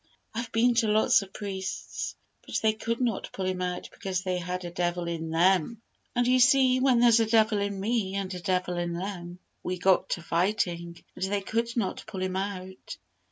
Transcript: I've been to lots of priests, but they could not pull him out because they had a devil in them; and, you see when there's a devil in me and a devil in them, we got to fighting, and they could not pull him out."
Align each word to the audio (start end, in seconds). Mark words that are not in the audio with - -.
I've 0.33 0.51
been 0.51 0.73
to 0.81 0.87
lots 0.87 1.21
of 1.21 1.31
priests, 1.31 2.15
but 2.43 2.57
they 2.63 2.73
could 2.73 2.99
not 2.99 3.31
pull 3.33 3.45
him 3.45 3.61
out 3.61 3.87
because 3.91 4.23
they 4.23 4.39
had 4.39 4.65
a 4.65 4.71
devil 4.71 5.07
in 5.07 5.29
them; 5.29 5.79
and, 6.15 6.25
you 6.25 6.39
see 6.39 6.79
when 6.79 6.99
there's 6.99 7.19
a 7.19 7.27
devil 7.27 7.59
in 7.59 7.79
me 7.79 8.15
and 8.15 8.33
a 8.33 8.39
devil 8.39 8.77
in 8.77 8.93
them, 8.93 9.37
we 9.61 9.77
got 9.77 10.09
to 10.09 10.23
fighting, 10.23 11.03
and 11.15 11.25
they 11.25 11.41
could 11.41 11.77
not 11.77 12.03
pull 12.07 12.23
him 12.23 12.35
out." 12.35 12.97